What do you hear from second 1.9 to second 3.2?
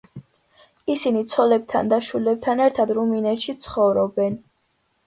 და შვილებთან ერთად